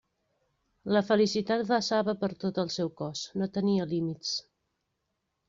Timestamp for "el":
2.65-2.73